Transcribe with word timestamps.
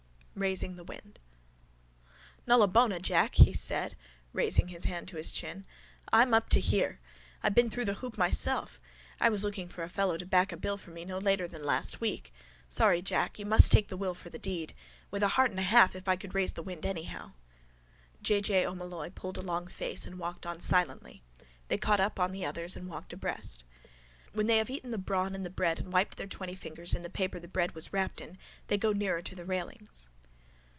RAISING 0.33 0.75
THE 0.75 0.83
WIND 0.85 1.19
—Nulla 2.47 2.67
bona, 2.69 2.99
Jack, 2.99 3.35
he 3.35 3.53
said, 3.53 3.95
raising 4.33 4.69
his 4.69 4.85
hand 4.85 5.07
to 5.09 5.17
his 5.17 5.31
chin. 5.31 5.65
I'm 6.11 6.33
up 6.33 6.49
to 6.49 6.59
here. 6.59 6.99
I've 7.43 7.53
been 7.53 7.69
through 7.69 7.85
the 7.85 7.95
hoop 7.95 8.17
myself. 8.17 8.79
I 9.19 9.29
was 9.29 9.43
looking 9.43 9.67
for 9.67 9.83
a 9.83 9.89
fellow 9.89 10.17
to 10.17 10.25
back 10.25 10.51
a 10.51 10.57
bill 10.57 10.77
for 10.77 10.89
me 10.89 11.03
no 11.05 11.19
later 11.19 11.47
than 11.47 11.63
last 11.65 11.99
week. 12.01 12.33
Sorry, 12.69 13.01
Jack. 13.03 13.37
You 13.37 13.45
must 13.45 13.71
take 13.71 13.89
the 13.89 13.97
will 13.97 14.15
for 14.15 14.31
the 14.31 14.39
deed. 14.39 14.73
With 15.11 15.21
a 15.21 15.27
heart 15.35 15.51
and 15.51 15.59
a 15.59 15.63
half 15.63 15.93
if 15.95 16.07
I 16.07 16.15
could 16.15 16.33
raise 16.33 16.53
the 16.53 16.63
wind 16.63 16.85
anyhow. 16.87 17.33
J. 18.23 18.39
J. 18.41 18.65
O'Molloy 18.65 19.11
pulled 19.11 19.37
a 19.37 19.41
long 19.43 19.67
face 19.67 20.07
and 20.07 20.17
walked 20.17 20.47
on 20.47 20.59
silently. 20.61 21.21
They 21.67 21.77
caught 21.77 21.99
up 21.99 22.19
on 22.21 22.31
the 22.31 22.45
others 22.45 22.75
and 22.77 22.87
walked 22.89 23.13
abreast. 23.13 23.63
—When 24.33 24.47
they 24.47 24.57
have 24.57 24.71
eaten 24.71 24.89
the 24.91 24.97
brawn 24.97 25.35
and 25.35 25.45
the 25.45 25.51
bread 25.51 25.77
and 25.77 25.93
wiped 25.93 26.17
their 26.17 26.25
twenty 26.25 26.55
fingers 26.55 26.95
in 26.95 27.01
the 27.03 27.11
paper 27.11 27.37
the 27.37 27.47
bread 27.49 27.75
was 27.75 27.93
wrapped 27.93 28.21
in 28.21 28.39
they 28.67 28.77
go 28.77 28.91
nearer 28.93 29.21
to 29.21 29.35
the 29.35 29.45
railings. 29.45 30.07